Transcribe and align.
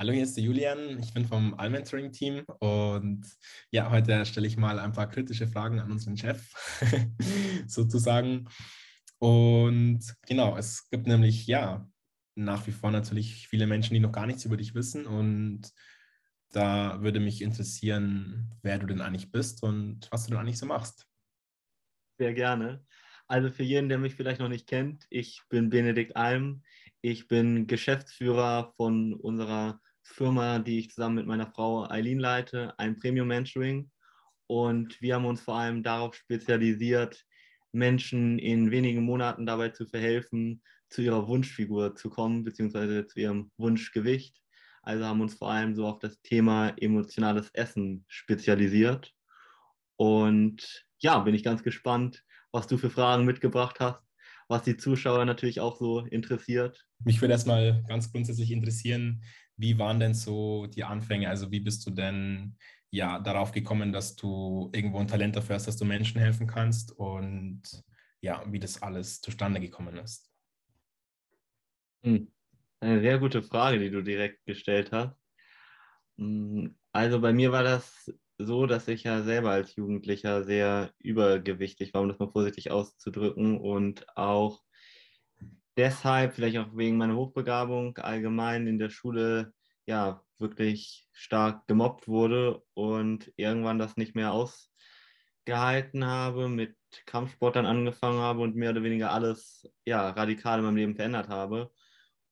Hallo, 0.00 0.12
hier 0.12 0.22
ist 0.22 0.36
der 0.36 0.44
Julian. 0.44 1.00
Ich 1.00 1.12
bin 1.12 1.26
vom 1.26 1.54
Allmentoring-Team 1.54 2.44
und 2.60 3.26
ja, 3.72 3.90
heute 3.90 4.24
stelle 4.26 4.46
ich 4.46 4.56
mal 4.56 4.78
ein 4.78 4.92
paar 4.92 5.08
kritische 5.08 5.48
Fragen 5.48 5.80
an 5.80 5.90
unseren 5.90 6.16
Chef, 6.16 6.52
sozusagen. 7.66 8.48
Und 9.18 10.14
genau, 10.24 10.56
es 10.56 10.88
gibt 10.88 11.08
nämlich 11.08 11.48
ja 11.48 11.90
nach 12.36 12.64
wie 12.68 12.70
vor 12.70 12.92
natürlich 12.92 13.48
viele 13.48 13.66
Menschen, 13.66 13.92
die 13.94 13.98
noch 13.98 14.12
gar 14.12 14.26
nichts 14.26 14.44
über 14.44 14.56
dich 14.56 14.76
wissen 14.76 15.04
und 15.04 15.72
da 16.52 17.02
würde 17.02 17.18
mich 17.18 17.42
interessieren, 17.42 18.54
wer 18.62 18.78
du 18.78 18.86
denn 18.86 19.00
eigentlich 19.00 19.32
bist 19.32 19.64
und 19.64 20.06
was 20.12 20.26
du 20.26 20.30
denn 20.30 20.38
eigentlich 20.38 20.58
so 20.58 20.66
machst. 20.66 21.08
Sehr 22.18 22.34
gerne. 22.34 22.86
Also 23.26 23.50
für 23.50 23.64
jeden, 23.64 23.88
der 23.88 23.98
mich 23.98 24.14
vielleicht 24.14 24.40
noch 24.40 24.48
nicht 24.48 24.68
kennt, 24.68 25.06
ich 25.10 25.42
bin 25.48 25.70
Benedikt 25.70 26.14
Alm. 26.14 26.62
Ich 27.00 27.26
bin 27.26 27.66
Geschäftsführer 27.66 28.72
von 28.76 29.12
unserer 29.12 29.80
Firma, 30.08 30.58
die 30.58 30.78
ich 30.78 30.90
zusammen 30.90 31.16
mit 31.16 31.26
meiner 31.26 31.46
Frau 31.46 31.88
Eileen 31.88 32.18
leite, 32.18 32.74
ein 32.78 32.98
Premium 32.98 33.28
Mentoring. 33.28 33.90
Und 34.46 35.00
wir 35.00 35.14
haben 35.14 35.26
uns 35.26 35.40
vor 35.40 35.56
allem 35.56 35.82
darauf 35.82 36.14
spezialisiert, 36.14 37.24
Menschen 37.72 38.38
in 38.38 38.70
wenigen 38.70 39.02
Monaten 39.02 39.46
dabei 39.46 39.68
zu 39.68 39.86
verhelfen, 39.86 40.62
zu 40.88 41.02
ihrer 41.02 41.28
Wunschfigur 41.28 41.94
zu 41.94 42.08
kommen, 42.08 42.44
beziehungsweise 42.44 43.06
zu 43.06 43.20
ihrem 43.20 43.50
Wunschgewicht. 43.58 44.40
Also 44.82 45.04
haben 45.04 45.20
uns 45.20 45.34
vor 45.34 45.50
allem 45.50 45.74
so 45.74 45.86
auf 45.86 45.98
das 45.98 46.20
Thema 46.22 46.70
emotionales 46.78 47.50
Essen 47.52 48.04
spezialisiert. 48.08 49.12
Und 49.96 50.86
ja, 50.98 51.18
bin 51.18 51.34
ich 51.34 51.44
ganz 51.44 51.62
gespannt, 51.62 52.24
was 52.52 52.66
du 52.66 52.78
für 52.78 52.90
Fragen 52.90 53.24
mitgebracht 53.26 53.80
hast, 53.80 54.02
was 54.48 54.62
die 54.62 54.76
Zuschauer 54.76 55.24
natürlich 55.26 55.60
auch 55.60 55.76
so 55.76 56.00
interessiert. 56.06 56.86
Mich 57.04 57.20
würde 57.20 57.32
erstmal 57.32 57.84
ganz 57.86 58.10
grundsätzlich 58.10 58.50
interessieren, 58.50 59.22
wie 59.58 59.78
waren 59.78 60.00
denn 60.00 60.14
so 60.14 60.66
die 60.66 60.84
Anfänge? 60.84 61.28
Also 61.28 61.50
wie 61.50 61.60
bist 61.60 61.86
du 61.86 61.90
denn 61.90 62.56
ja 62.90 63.18
darauf 63.18 63.52
gekommen, 63.52 63.92
dass 63.92 64.16
du 64.16 64.70
irgendwo 64.72 64.98
ein 64.98 65.08
Talent 65.08 65.36
dafür 65.36 65.56
hast, 65.56 65.66
dass 65.68 65.76
du 65.76 65.84
Menschen 65.84 66.20
helfen 66.20 66.46
kannst 66.46 66.92
und 66.92 67.62
ja, 68.20 68.42
wie 68.50 68.58
das 68.58 68.82
alles 68.82 69.20
zustande 69.20 69.60
gekommen 69.60 69.96
ist? 69.98 70.30
Hm. 72.04 72.32
Eine 72.80 73.00
sehr 73.00 73.18
gute 73.18 73.42
Frage, 73.42 73.78
die 73.80 73.90
du 73.90 74.02
direkt 74.02 74.44
gestellt 74.46 74.92
hast. 74.92 75.16
Hm, 76.18 76.76
also 76.92 77.20
bei 77.20 77.32
mir 77.32 77.52
war 77.52 77.62
das 77.62 78.12
so, 78.38 78.66
dass 78.66 78.88
ich 78.88 79.04
ja 79.04 79.22
selber 79.22 79.50
als 79.50 79.74
Jugendlicher 79.76 80.44
sehr 80.44 80.92
übergewichtig 80.98 81.92
war, 81.94 82.02
um 82.02 82.08
das 82.08 82.18
mal 82.18 82.30
vorsichtig 82.30 82.70
auszudrücken 82.70 83.58
und 83.58 84.06
auch 84.16 84.62
deshalb, 85.78 86.34
vielleicht 86.34 86.58
auch 86.58 86.76
wegen 86.76 86.98
meiner 86.98 87.16
Hochbegabung, 87.16 87.96
allgemein 87.98 88.66
in 88.66 88.78
der 88.78 88.90
Schule 88.90 89.54
ja 89.86 90.22
wirklich 90.38 91.08
stark 91.12 91.66
gemobbt 91.66 92.08
wurde 92.08 92.62
und 92.74 93.32
irgendwann 93.36 93.78
das 93.78 93.96
nicht 93.96 94.14
mehr 94.14 94.32
ausgehalten 94.32 96.04
habe, 96.04 96.48
mit 96.48 96.76
Kampfsport 97.06 97.56
dann 97.56 97.66
angefangen 97.66 98.18
habe 98.18 98.40
und 98.40 98.56
mehr 98.56 98.70
oder 98.70 98.82
weniger 98.82 99.12
alles 99.12 99.70
ja 99.86 100.10
radikal 100.10 100.58
in 100.58 100.64
meinem 100.64 100.76
Leben 100.76 100.96
verändert 100.96 101.28
habe. 101.28 101.70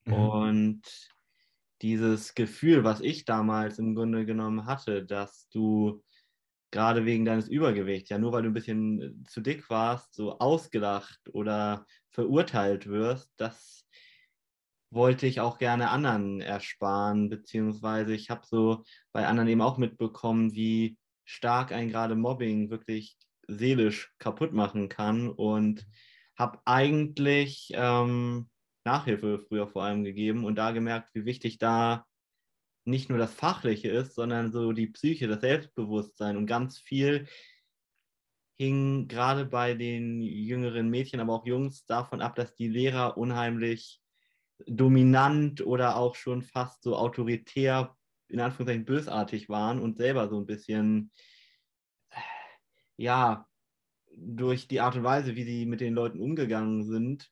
Mhm. 0.04 0.12
Und 0.12 0.82
dieses 1.82 2.34
Gefühl, 2.34 2.84
was 2.84 3.00
ich 3.00 3.24
damals 3.24 3.78
im 3.78 3.94
Grunde 3.94 4.26
genommen 4.26 4.66
hatte, 4.66 5.04
dass 5.04 5.48
du 5.50 6.02
gerade 6.70 7.04
wegen 7.04 7.24
deines 7.24 7.48
Übergewichts, 7.48 8.10
ja 8.10 8.18
nur 8.18 8.32
weil 8.32 8.42
du 8.42 8.48
ein 8.48 8.54
bisschen 8.54 9.24
zu 9.28 9.40
dick 9.40 9.68
warst, 9.70 10.14
so 10.14 10.38
ausgelacht 10.38 11.20
oder 11.32 11.86
verurteilt 12.10 12.86
wirst, 12.86 13.30
das 13.36 13.86
wollte 14.90 15.26
ich 15.26 15.40
auch 15.40 15.58
gerne 15.58 15.90
anderen 15.90 16.40
ersparen, 16.40 17.28
beziehungsweise 17.28 18.14
ich 18.14 18.30
habe 18.30 18.46
so 18.46 18.84
bei 19.12 19.26
anderen 19.26 19.48
eben 19.48 19.60
auch 19.60 19.78
mitbekommen, 19.78 20.52
wie 20.54 20.96
stark 21.24 21.72
ein 21.72 21.88
gerade 21.88 22.14
Mobbing 22.14 22.70
wirklich 22.70 23.16
seelisch 23.48 24.12
kaputt 24.18 24.52
machen 24.52 24.88
kann 24.88 25.28
und 25.28 25.86
habe 26.36 26.60
eigentlich 26.64 27.70
ähm, 27.74 28.48
Nachhilfe 28.84 29.38
früher 29.38 29.68
vor 29.68 29.84
allem 29.84 30.04
gegeben 30.04 30.44
und 30.44 30.56
da 30.56 30.70
gemerkt, 30.70 31.10
wie 31.14 31.24
wichtig 31.24 31.58
da 31.58 32.06
nicht 32.86 33.08
nur 33.08 33.18
das 33.18 33.34
Fachliche 33.34 33.88
ist, 33.88 34.14
sondern 34.14 34.52
so 34.52 34.72
die 34.72 34.86
Psyche, 34.86 35.26
das 35.28 35.40
Selbstbewusstsein. 35.40 36.36
Und 36.36 36.46
ganz 36.46 36.78
viel 36.78 37.26
hing 38.58 39.08
gerade 39.08 39.44
bei 39.44 39.74
den 39.74 40.22
jüngeren 40.22 40.88
Mädchen, 40.88 41.20
aber 41.20 41.34
auch 41.34 41.46
Jungs 41.46 41.84
davon 41.84 42.22
ab, 42.22 42.36
dass 42.36 42.54
die 42.54 42.68
Lehrer 42.68 43.18
unheimlich 43.18 44.00
dominant 44.66 45.66
oder 45.66 45.96
auch 45.96 46.14
schon 46.14 46.42
fast 46.42 46.82
so 46.82 46.96
autoritär, 46.96 47.94
in 48.28 48.40
Anführungszeichen 48.40 48.86
bösartig 48.86 49.48
waren 49.48 49.80
und 49.80 49.98
selber 49.98 50.28
so 50.28 50.38
ein 50.38 50.46
bisschen, 50.46 51.10
ja, 52.96 53.46
durch 54.16 54.66
die 54.68 54.80
Art 54.80 54.96
und 54.96 55.04
Weise, 55.04 55.36
wie 55.36 55.44
sie 55.44 55.66
mit 55.66 55.80
den 55.80 55.94
Leuten 55.94 56.20
umgegangen 56.20 56.84
sind, 56.84 57.30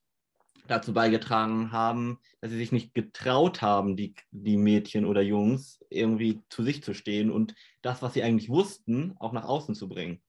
dazu 0.67 0.95
beigetragen 0.95 1.73
haben, 1.73 2.19
dass 2.41 2.51
sie 2.51 2.57
sich 2.57 2.73
nicht 2.73 2.95
getraut 2.95 3.61
haben, 3.63 3.97
die, 3.97 4.15
die 4.31 4.57
Mädchen 4.57 5.05
oder 5.05 5.21
Jungs 5.21 5.85
irgendwie 5.91 6.43
zu 6.49 6.63
sich 6.63 6.83
zu 6.83 6.95
stehen 6.95 7.31
und 7.31 7.55
das, 7.83 8.03
was 8.03 8.15
sie 8.15 8.23
eigentlich 8.23 8.49
wussten, 8.49 9.15
auch 9.19 9.33
nach 9.33 9.45
außen 9.45 9.75
zu 9.75 9.89
bringen. 9.89 10.23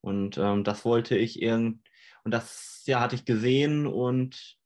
Und 0.00 0.38
ähm, 0.38 0.64
das 0.64 0.84
wollte 0.84 1.16
ich 1.16 1.42
irgend 1.42 1.86
und 2.24 2.32
das 2.32 2.82
ja 2.86 3.00
hatte 3.00 3.16
ich 3.16 3.24
gesehen 3.24 3.86
und 3.86 4.56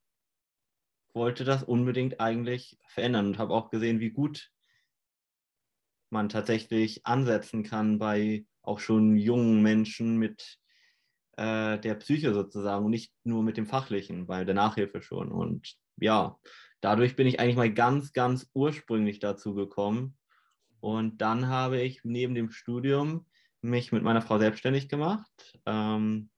wollte 1.14 1.44
das 1.44 1.62
unbedingt 1.62 2.20
eigentlich 2.20 2.78
verändern 2.86 3.26
und 3.26 3.38
habe 3.38 3.54
auch 3.54 3.70
gesehen, 3.70 4.00
wie 4.00 4.10
gut 4.10 4.50
man 6.10 6.28
tatsächlich 6.28 7.06
ansetzen 7.06 7.62
kann 7.62 7.98
bei 7.98 8.44
auch 8.62 8.78
schon 8.78 9.16
jungen 9.16 9.62
Menschen 9.62 10.16
mit 10.16 10.58
äh, 11.36 11.78
der 11.78 11.94
Psyche 11.94 12.34
sozusagen 12.34 12.84
und 12.84 12.90
nicht 12.90 13.12
nur 13.24 13.42
mit 13.42 13.56
dem 13.56 13.66
Fachlichen, 13.66 14.26
bei 14.26 14.44
der 14.44 14.54
Nachhilfe 14.54 15.02
schon. 15.02 15.30
Und 15.32 15.74
ja, 15.96 16.38
dadurch 16.80 17.16
bin 17.16 17.26
ich 17.26 17.40
eigentlich 17.40 17.56
mal 17.56 17.72
ganz, 17.72 18.12
ganz 18.12 18.50
ursprünglich 18.54 19.18
dazu 19.18 19.54
gekommen. 19.54 20.16
Und 20.80 21.18
dann 21.18 21.48
habe 21.48 21.80
ich 21.80 22.00
neben 22.04 22.34
dem 22.34 22.50
Studium 22.50 23.26
mich 23.62 23.92
mit 23.92 24.02
meiner 24.02 24.22
Frau 24.22 24.38
selbstständig 24.38 24.88
gemacht. 24.88 25.58
Ähm, 25.64 26.30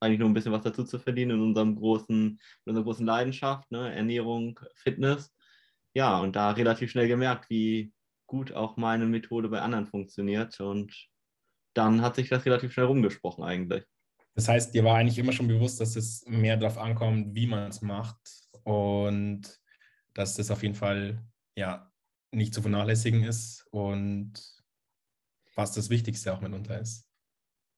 eigentlich 0.00 0.20
nur 0.20 0.28
ein 0.28 0.34
bisschen 0.34 0.52
was 0.52 0.62
dazu 0.62 0.84
zu 0.84 0.98
verdienen 0.98 1.32
in 1.32 1.40
unserem 1.40 1.76
großen, 1.76 2.16
in 2.16 2.38
unserer 2.64 2.84
großen 2.84 3.06
Leidenschaft, 3.06 3.70
ne? 3.70 3.94
Ernährung, 3.94 4.58
Fitness. 4.74 5.34
Ja, 5.94 6.18
und 6.20 6.36
da 6.36 6.50
relativ 6.50 6.90
schnell 6.90 7.08
gemerkt, 7.08 7.50
wie 7.50 7.92
gut 8.26 8.52
auch 8.52 8.76
meine 8.76 9.06
Methode 9.06 9.48
bei 9.48 9.60
anderen 9.60 9.86
funktioniert. 9.86 10.58
Und 10.60 11.08
dann 11.74 12.02
hat 12.02 12.16
sich 12.16 12.28
das 12.28 12.44
relativ 12.46 12.72
schnell 12.72 12.86
rumgesprochen 12.86 13.44
eigentlich. 13.44 13.84
Das 14.34 14.48
heißt, 14.48 14.74
dir 14.74 14.84
war 14.84 14.96
eigentlich 14.96 15.18
immer 15.18 15.32
schon 15.32 15.48
bewusst, 15.48 15.80
dass 15.80 15.96
es 15.96 16.24
mehr 16.26 16.56
darauf 16.56 16.78
ankommt, 16.78 17.34
wie 17.34 17.46
man 17.46 17.70
es 17.70 17.82
macht 17.82 18.18
und 18.64 19.42
dass 20.12 20.34
das 20.34 20.50
auf 20.50 20.62
jeden 20.62 20.74
Fall 20.74 21.22
ja 21.56 21.92
nicht 22.32 22.52
zu 22.52 22.62
vernachlässigen 22.62 23.22
ist 23.22 23.66
und 23.70 24.32
was 25.54 25.72
das 25.72 25.88
Wichtigste 25.88 26.32
auch 26.32 26.40
mitunter 26.40 26.80
ist. 26.80 27.08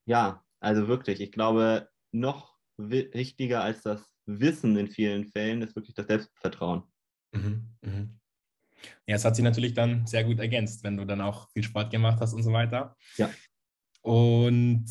Ja, 0.07 0.45
also 0.61 0.89
wirklich. 0.89 1.21
Ich 1.21 1.31
glaube, 1.33 1.91
noch 2.13 2.57
wichtiger 2.79 3.63
als 3.63 3.83
das 3.83 4.11
Wissen 4.27 4.77
in 4.77 4.89
vielen 4.89 5.27
Fällen 5.27 5.63
ist 5.63 5.77
wirklich 5.77 5.95
das 5.95 6.07
Selbstvertrauen. 6.07 6.85
Mhm, 7.33 7.77
mh. 7.83 8.09
Ja, 9.07 9.17
es 9.17 9.25
hat 9.25 9.37
sich 9.37 9.45
natürlich 9.45 9.75
dann 9.75 10.07
sehr 10.07 10.25
gut 10.25 10.39
ergänzt, 10.39 10.85
wenn 10.85 10.97
du 10.97 11.05
dann 11.05 11.21
auch 11.21 11.51
viel 11.51 11.63
Sport 11.63 11.91
gemacht 11.91 12.21
hast 12.21 12.35
und 12.35 12.43
so 12.43 12.53
weiter. 12.53 12.97
Ja. 13.17 13.31
Und 14.03 14.87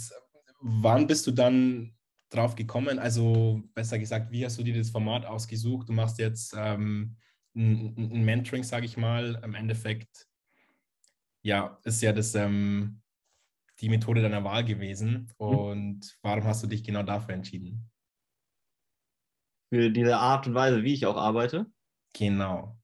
wann 0.65 1.05
bist 1.05 1.27
du 1.27 1.31
dann 1.31 1.95
drauf 2.29 2.55
gekommen? 2.55 2.97
Also 2.97 3.61
besser 3.75 3.99
gesagt, 3.99 4.31
wie 4.31 4.43
hast 4.43 4.57
du 4.57 4.63
dir 4.63 4.75
das 4.75 4.89
Format 4.89 5.25
ausgesucht? 5.25 5.89
Du 5.89 5.93
machst 5.93 6.17
jetzt 6.17 6.55
ähm, 6.57 7.17
ein, 7.55 7.95
ein, 7.97 8.25
Mentoring, 8.25 8.63
sage 8.63 8.85
ich 8.85 8.97
mal. 8.97 9.39
Im 9.43 9.53
Endeffekt, 9.53 10.27
ja, 11.43 11.79
ist 11.83 12.01
ja 12.01 12.11
das 12.11 12.33
ähm, 12.33 13.01
die 13.79 13.89
Methode 13.89 14.23
deiner 14.23 14.43
Wahl 14.43 14.65
gewesen. 14.65 15.31
Mhm. 15.39 15.45
Und 15.45 16.17
warum 16.23 16.43
hast 16.45 16.63
du 16.63 16.67
dich 16.67 16.83
genau 16.83 17.03
dafür 17.03 17.35
entschieden? 17.35 17.91
Für 19.71 19.91
diese 19.91 20.17
Art 20.17 20.47
und 20.47 20.55
Weise, 20.55 20.83
wie 20.83 20.93
ich 20.93 21.05
auch 21.05 21.17
arbeite? 21.17 21.67
Genau. 22.13 22.79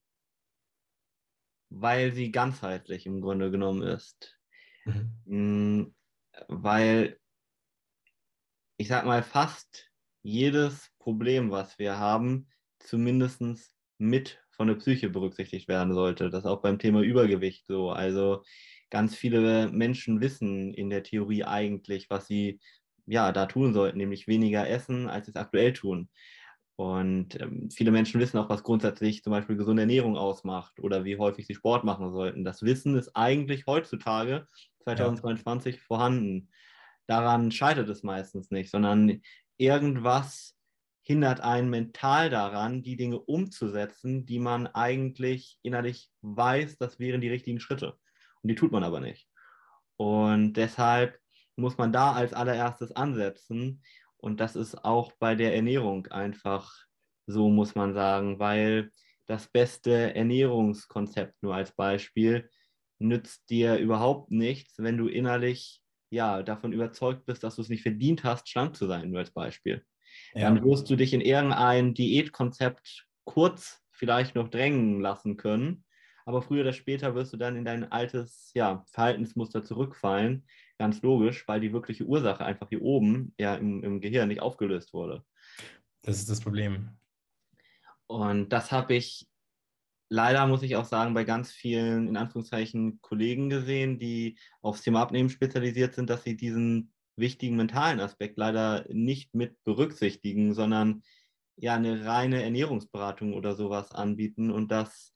Weil 1.68 2.12
sie 2.12 2.30
ganzheitlich 2.30 3.06
im 3.06 3.20
Grunde 3.20 3.50
genommen 3.50 3.82
ist. 3.82 4.38
Mhm. 4.84 5.22
Mm, 5.24 5.94
weil 6.48 7.18
ich 8.76 8.88
sag 8.88 9.04
mal, 9.04 9.22
fast 9.22 9.90
jedes 10.22 10.90
Problem, 10.98 11.50
was 11.50 11.78
wir 11.78 11.98
haben, 11.98 12.48
zumindest 12.78 13.42
mit 13.98 14.40
von 14.50 14.68
der 14.68 14.74
Psyche 14.74 15.08
berücksichtigt 15.08 15.68
werden 15.68 15.94
sollte. 15.94 16.30
Das 16.30 16.44
ist 16.44 16.50
auch 16.50 16.62
beim 16.62 16.78
Thema 16.78 17.00
Übergewicht 17.00 17.66
so. 17.66 17.90
Also 17.90 18.42
ganz 18.90 19.14
viele 19.14 19.68
Menschen 19.68 20.20
wissen 20.20 20.74
in 20.74 20.90
der 20.90 21.02
Theorie 21.02 21.44
eigentlich, 21.44 22.10
was 22.10 22.26
sie 22.26 22.60
ja 23.06 23.32
da 23.32 23.46
tun 23.46 23.72
sollten, 23.72 23.98
nämlich 23.98 24.28
weniger 24.28 24.68
essen, 24.68 25.08
als 25.08 25.26
sie 25.26 25.32
es 25.32 25.36
aktuell 25.36 25.72
tun. 25.72 26.08
Und 26.76 27.40
ähm, 27.40 27.70
viele 27.70 27.90
Menschen 27.90 28.20
wissen 28.20 28.38
auch, 28.38 28.48
was 28.48 28.62
grundsätzlich 28.62 29.22
zum 29.22 29.30
Beispiel 29.30 29.56
gesunde 29.56 29.82
Ernährung 29.82 30.16
ausmacht 30.16 30.80
oder 30.80 31.04
wie 31.04 31.18
häufig 31.18 31.46
sie 31.46 31.54
Sport 31.54 31.84
machen 31.84 32.12
sollten. 32.12 32.44
Das 32.44 32.62
Wissen 32.62 32.96
ist 32.96 33.14
eigentlich 33.14 33.66
heutzutage, 33.66 34.46
2022, 34.84 35.76
ja. 35.76 35.80
vorhanden. 35.86 36.48
Daran 37.06 37.50
scheitert 37.50 37.88
es 37.88 38.02
meistens 38.02 38.50
nicht, 38.50 38.70
sondern 38.70 39.20
irgendwas 39.56 40.56
hindert 41.02 41.40
einen 41.40 41.68
mental 41.68 42.30
daran, 42.30 42.82
die 42.82 42.96
Dinge 42.96 43.18
umzusetzen, 43.18 44.24
die 44.24 44.38
man 44.38 44.68
eigentlich 44.68 45.58
innerlich 45.62 46.10
weiß, 46.22 46.78
das 46.78 46.98
wären 46.98 47.20
die 47.20 47.28
richtigen 47.28 47.60
Schritte. 47.60 47.98
Und 48.42 48.48
die 48.48 48.54
tut 48.54 48.72
man 48.72 48.84
aber 48.84 49.00
nicht. 49.00 49.28
Und 49.96 50.54
deshalb 50.54 51.18
muss 51.56 51.76
man 51.76 51.92
da 51.92 52.12
als 52.12 52.32
allererstes 52.32 52.92
ansetzen. 52.92 53.82
Und 54.16 54.40
das 54.40 54.56
ist 54.56 54.84
auch 54.84 55.12
bei 55.18 55.34
der 55.34 55.54
Ernährung 55.54 56.06
einfach 56.08 56.72
so, 57.26 57.50
muss 57.50 57.74
man 57.74 57.94
sagen, 57.94 58.38
weil 58.38 58.90
das 59.26 59.48
beste 59.48 60.14
Ernährungskonzept 60.14 61.42
nur 61.42 61.54
als 61.54 61.72
Beispiel 61.72 62.48
nützt 62.98 63.50
dir 63.50 63.76
überhaupt 63.76 64.30
nichts, 64.30 64.74
wenn 64.78 64.96
du 64.96 65.08
innerlich 65.08 65.81
ja 66.12 66.42
davon 66.42 66.72
überzeugt 66.72 67.24
bist, 67.26 67.42
dass 67.42 67.56
du 67.56 67.62
es 67.62 67.68
nicht 67.68 67.82
verdient 67.82 68.22
hast, 68.22 68.48
schlank 68.48 68.76
zu 68.76 68.86
sein, 68.86 69.10
nur 69.10 69.20
als 69.20 69.30
Beispiel. 69.30 69.84
Ja. 70.34 70.42
Dann 70.42 70.64
wirst 70.64 70.88
du 70.90 70.96
dich 70.96 71.12
in 71.14 71.20
irgendein 71.20 71.94
Diätkonzept 71.94 73.06
kurz 73.24 73.82
vielleicht 73.90 74.34
noch 74.34 74.48
drängen 74.48 75.00
lassen 75.00 75.36
können, 75.36 75.84
aber 76.24 76.42
früher 76.42 76.62
oder 76.62 76.72
später 76.72 77.14
wirst 77.14 77.32
du 77.32 77.36
dann 77.36 77.56
in 77.56 77.64
dein 77.64 77.90
altes 77.90 78.52
ja, 78.54 78.84
Verhaltensmuster 78.90 79.64
zurückfallen. 79.64 80.46
Ganz 80.78 81.02
logisch, 81.02 81.46
weil 81.48 81.60
die 81.60 81.72
wirkliche 81.72 82.04
Ursache 82.04 82.44
einfach 82.44 82.68
hier 82.68 82.82
oben 82.82 83.34
ja 83.38 83.54
im, 83.54 83.82
im 83.82 84.00
Gehirn 84.00 84.28
nicht 84.28 84.42
aufgelöst 84.42 84.92
wurde. 84.92 85.24
Das 86.02 86.18
ist 86.18 86.28
das 86.28 86.40
Problem. 86.40 86.90
Und 88.06 88.50
das 88.50 88.70
habe 88.70 88.94
ich 88.94 89.26
leider, 90.12 90.46
muss 90.46 90.62
ich 90.62 90.76
auch 90.76 90.84
sagen, 90.84 91.14
bei 91.14 91.24
ganz 91.24 91.50
vielen, 91.50 92.06
in 92.06 92.16
Anführungszeichen, 92.18 93.00
Kollegen 93.00 93.48
gesehen, 93.48 93.98
die 93.98 94.38
aufs 94.60 94.82
Thema 94.82 95.00
Abnehmen 95.00 95.30
spezialisiert 95.30 95.94
sind, 95.94 96.10
dass 96.10 96.22
sie 96.22 96.36
diesen 96.36 96.92
wichtigen 97.16 97.56
mentalen 97.56 97.98
Aspekt 97.98 98.36
leider 98.36 98.84
nicht 98.90 99.34
mit 99.34 99.62
berücksichtigen, 99.64 100.52
sondern 100.52 101.02
ja 101.56 101.74
eine 101.74 102.04
reine 102.04 102.42
Ernährungsberatung 102.42 103.32
oder 103.32 103.54
sowas 103.54 103.90
anbieten. 103.92 104.50
Und 104.50 104.70
das 104.70 105.14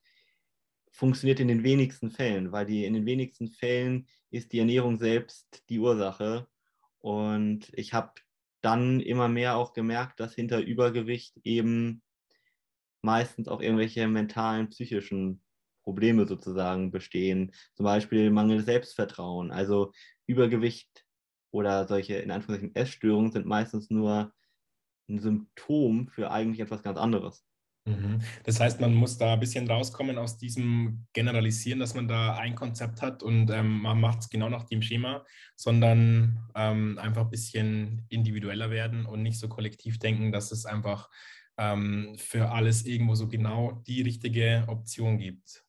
funktioniert 0.91 1.41
in 1.41 1.49
den 1.49 1.63
wenigsten 1.63 2.11
Fällen, 2.11 2.53
weil 2.53 2.65
die 2.65 2.87
in 2.87 2.95
den 2.95 3.05
wenigsten 3.05 3.49
Fällen 3.49 4.09
ist 4.31 4.53
die 4.53 4.61
Ernährung 4.61 4.97
selbst 4.99 5.63
die 5.69 5.79
Ursache. 5.79 6.47
Und 7.01 7.71
ich 7.75 7.93
habe 7.93 8.13
dann 8.63 9.01
immer 9.01 9.29
mehr 9.29 9.57
auch 9.57 9.75
gemerkt, 9.75 10.21
dass 10.21 10.35
hinter 10.35 10.61
Übergewicht 10.61 11.37
eben 11.45 12.03
meistens 13.07 13.49
auch 13.49 13.63
irgendwelche 13.63 14.07
mentalen, 14.09 14.69
psychischen 14.69 15.41
Probleme 15.83 16.27
sozusagen 16.27 16.91
bestehen. 16.91 17.53
Zum 17.75 17.85
Beispiel 17.85 18.31
Mangel 18.31 18.63
Selbstvertrauen. 18.63 19.51
Also 19.53 19.93
Übergewicht 20.27 21.07
oder 21.53 21.87
solche 21.87 22.17
in 22.17 22.33
Anführungszeichen 22.33 22.75
Essstörungen 22.75 23.33
sind 23.33 23.47
meistens 23.47 23.89
nur 23.89 24.35
ein 25.09 25.21
Symptom 25.21 26.09
für 26.09 26.31
eigentlich 26.33 26.61
etwas 26.61 26.83
ganz 26.83 26.99
anderes. 26.99 27.47
Mhm. 27.87 28.21
Das 28.43 28.59
heißt, 28.59 28.81
man 28.81 28.93
muss 28.95 29.17
da 29.17 29.35
ein 29.35 29.41
bisschen 29.41 29.71
rauskommen 29.71 30.19
aus 30.19 30.37
diesem 30.37 31.07
Generalisieren, 31.13 31.79
dass 31.79 31.95
man 31.95 32.09
da 32.09 32.35
ein 32.35 32.57
Konzept 32.57 33.01
hat 33.01 33.23
und 33.23 33.49
ähm, 33.51 33.83
man 33.83 34.01
macht 34.01 34.19
es 34.19 34.29
genau 34.29 34.49
nach 34.49 34.65
dem 34.65 34.83
Schema, 34.83 35.25
sondern 35.55 36.41
ähm, 36.57 36.99
einfach 36.99 37.23
ein 37.23 37.31
bisschen 37.31 38.05
individueller 38.09 38.71
werden 38.71 39.07
und 39.07 39.23
nicht 39.23 39.39
so 39.39 39.49
kollektiv 39.49 40.01
denken, 40.01 40.33
dass 40.33 40.51
es 40.51 40.67
einfach 40.67 41.09
ähm, 41.59 42.15
für 42.19 42.51
alles 42.51 42.85
irgendwo 42.85 43.15
so 43.15 43.29
genau 43.29 43.83
die 43.87 44.03
richtige 44.03 44.65
Option 44.69 45.19
gibt. 45.19 45.65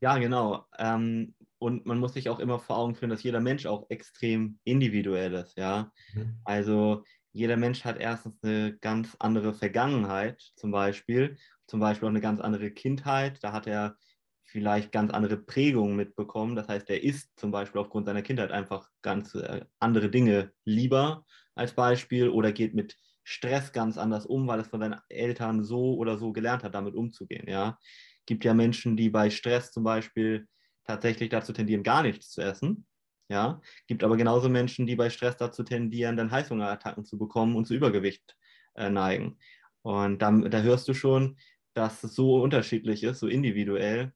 Ja, 0.00 0.18
genau. 0.18 0.66
Ähm, 0.78 1.34
und 1.58 1.86
man 1.86 1.98
muss 1.98 2.14
sich 2.14 2.28
auch 2.28 2.38
immer 2.38 2.60
vor 2.60 2.78
Augen 2.78 2.94
führen, 2.94 3.10
dass 3.10 3.22
jeder 3.22 3.40
Mensch 3.40 3.66
auch 3.66 3.86
extrem 3.90 4.58
individuell 4.64 5.34
ist. 5.34 5.56
Ja, 5.56 5.90
mhm. 6.14 6.38
also 6.44 7.04
jeder 7.32 7.56
Mensch 7.56 7.84
hat 7.84 7.98
erstens 7.98 8.42
eine 8.42 8.76
ganz 8.78 9.16
andere 9.18 9.54
Vergangenheit, 9.54 10.40
zum 10.56 10.70
Beispiel, 10.70 11.36
zum 11.66 11.80
Beispiel 11.80 12.06
auch 12.06 12.12
eine 12.12 12.20
ganz 12.20 12.40
andere 12.40 12.70
Kindheit. 12.70 13.42
Da 13.42 13.52
hat 13.52 13.66
er 13.66 13.96
vielleicht 14.44 14.92
ganz 14.92 15.12
andere 15.12 15.36
Prägungen 15.36 15.96
mitbekommen. 15.96 16.56
Das 16.56 16.68
heißt, 16.68 16.88
er 16.90 17.02
isst 17.02 17.30
zum 17.38 17.50
Beispiel 17.50 17.80
aufgrund 17.80 18.06
seiner 18.06 18.22
Kindheit 18.22 18.50
einfach 18.50 18.88
ganz 19.02 19.34
äh, 19.34 19.64
andere 19.78 20.10
Dinge 20.10 20.52
lieber 20.64 21.24
als 21.54 21.74
Beispiel 21.74 22.28
oder 22.28 22.52
geht 22.52 22.74
mit 22.74 22.96
Stress 23.30 23.72
ganz 23.72 23.98
anders 23.98 24.24
um, 24.24 24.48
weil 24.48 24.60
es 24.60 24.68
von 24.68 24.80
seinen 24.80 25.00
Eltern 25.10 25.62
so 25.62 25.96
oder 25.96 26.16
so 26.16 26.32
gelernt 26.32 26.64
hat, 26.64 26.74
damit 26.74 26.94
umzugehen. 26.94 27.46
Ja, 27.46 27.78
gibt 28.24 28.42
ja 28.42 28.54
Menschen, 28.54 28.96
die 28.96 29.10
bei 29.10 29.28
Stress 29.28 29.70
zum 29.70 29.84
Beispiel 29.84 30.48
tatsächlich 30.84 31.28
dazu 31.28 31.52
tendieren, 31.52 31.82
gar 31.82 32.02
nichts 32.02 32.30
zu 32.30 32.40
essen. 32.40 32.86
Ja, 33.28 33.60
gibt 33.86 34.02
aber 34.02 34.16
genauso 34.16 34.48
Menschen, 34.48 34.86
die 34.86 34.96
bei 34.96 35.10
Stress 35.10 35.36
dazu 35.36 35.62
tendieren, 35.62 36.16
dann 36.16 36.30
Heißhungerattacken 36.30 37.04
zu 37.04 37.18
bekommen 37.18 37.54
und 37.54 37.66
zu 37.66 37.74
Übergewicht 37.74 38.34
äh, 38.76 38.88
neigen. 38.88 39.38
Und 39.82 40.22
da, 40.22 40.30
da 40.30 40.62
hörst 40.62 40.88
du 40.88 40.94
schon, 40.94 41.36
dass 41.74 42.02
es 42.02 42.14
so 42.14 42.42
unterschiedlich 42.42 43.02
ist, 43.02 43.18
so 43.18 43.26
individuell. 43.26 44.14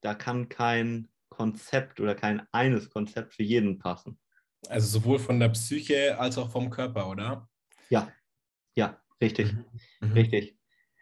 Da 0.00 0.14
kann 0.14 0.48
kein 0.48 1.08
Konzept 1.28 2.00
oder 2.00 2.14
kein 2.14 2.46
eines 2.50 2.88
Konzept 2.88 3.34
für 3.34 3.42
jeden 3.42 3.78
passen. 3.78 4.18
Also 4.70 5.00
sowohl 5.00 5.18
von 5.18 5.38
der 5.38 5.50
Psyche 5.50 6.18
als 6.18 6.38
auch 6.38 6.50
vom 6.50 6.70
Körper, 6.70 7.10
oder? 7.10 7.46
Ja, 7.90 8.10
ja, 8.76 9.00
richtig, 9.20 9.52
mhm. 9.52 9.64
mhm. 10.00 10.12
richtig. 10.12 10.56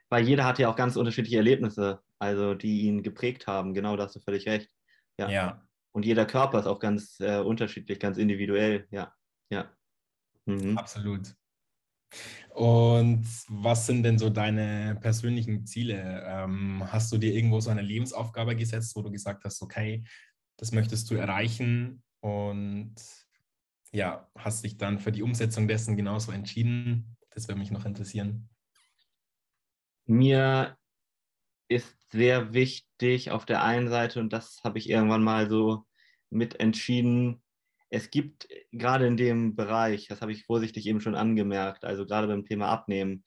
Weil 0.09 0.29
jeder 0.29 0.45
hat 0.45 0.59
ja 0.59 0.69
auch 0.69 0.77
ganz 0.77 0.97
unterschiedliche 0.97 1.39
Erlebnisse, 1.39 2.03
also 2.19 2.55
die 2.55 2.83
ihn 2.83 3.03
geprägt 3.03 3.47
haben. 3.47 3.73
Genau, 3.75 3.97
da 3.97 4.05
hast 4.05 4.17
du 4.17 4.21
völlig 4.21 4.47
recht. 4.47 4.71
Ja. 5.19 5.31
ja. 5.31 5.69
Und 5.93 6.05
jeder 6.05 6.27
Körper 6.27 6.61
ist 6.61 6.67
auch 6.67 6.81
ganz 6.81 7.19
äh, 7.21 7.39
unterschiedlich, 7.39 7.99
ganz 7.99 8.19
individuell. 8.19 8.87
Ja, 8.91 9.15
ja. 9.51 9.71
Mhm. 10.47 10.77
Absolut. 10.77 11.35
Und 12.55 13.27
was 13.49 13.87
sind 13.87 14.03
denn 14.03 14.19
so 14.19 14.29
deine 14.29 14.99
persönlichen 15.01 15.65
Ziele? 15.67 16.23
Ähm, 16.27 16.83
hast 16.93 17.11
du 17.13 17.19
dir 17.19 17.33
irgendwo 17.33 17.61
so 17.61 17.71
eine 17.71 17.83
Lebensaufgabe 17.83 18.55
gesetzt, 18.55 18.95
wo 18.97 19.03
du 19.03 19.11
gesagt 19.11 19.45
hast, 19.45 19.63
okay, 19.63 20.05
das 20.59 20.73
möchtest 20.73 21.11
du 21.11 21.15
erreichen 21.15 22.03
und 22.21 22.95
ja, 23.93 24.31
hast 24.37 24.65
dich 24.65 24.77
dann 24.77 24.99
für 24.99 25.13
die 25.13 25.23
Umsetzung 25.23 25.69
dessen 25.69 25.97
genauso 25.97 26.33
entschieden? 26.33 27.17
Das 27.35 27.49
würde 27.49 27.59
mich 27.59 27.71
noch 27.71 27.85
interessieren. 27.85 28.49
Mir 30.07 30.77
ist 31.69 31.97
sehr 32.11 32.53
wichtig 32.53 33.31
auf 33.31 33.47
der 33.47 33.63
einen 33.65 33.89
Seite, 33.89 34.21
und 34.21 34.33
das 34.33 34.61
habe 34.65 34.79
ich 34.79 34.91
irgendwann 34.91 35.23
mal 35.23 35.49
so 35.49 35.87
mit 36.31 36.61
entschieden, 36.61 37.43
es 37.89 38.11
gibt 38.11 38.49
gerade 38.73 39.07
in 39.07 39.17
dem 39.17 39.55
Bereich, 39.55 40.09
das 40.09 40.23
habe 40.23 40.33
ich 40.33 40.45
vorsichtig 40.45 40.87
eben 40.87 41.01
schon 41.01 41.15
angemerkt, 41.15 41.85
also 41.85 42.07
gerade 42.07 42.27
beim 42.27 42.45
Thema 42.45 42.69
Abnehmen, 42.69 43.25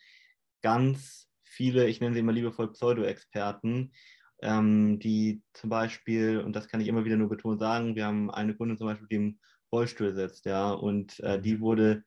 ganz 0.62 1.30
viele, 1.44 1.88
ich 1.88 2.02
nenne 2.02 2.14
sie 2.14 2.20
immer 2.20 2.32
liebevoll 2.34 2.72
Pseudo-Experten, 2.72 3.94
ähm, 4.42 5.00
die 5.00 5.44
zum 5.54 5.70
Beispiel, 5.70 6.40
und 6.40 6.56
das 6.56 6.68
kann 6.68 6.82
ich 6.82 6.88
immer 6.88 7.06
wieder 7.06 7.16
nur 7.16 7.30
betont 7.30 7.60
sagen, 7.60 7.96
wir 7.96 8.06
haben 8.06 8.32
eine 8.32 8.56
Kundin 8.56 8.78
zum 8.78 8.88
Beispiel, 8.88 9.08
die 9.08 9.16
im 9.16 9.40
Rollstuhl 9.72 10.14
sitzt, 10.14 10.46
ja, 10.46 10.72
und 10.72 11.20
äh, 11.20 11.40
die 11.40 11.60
wurde 11.62 12.04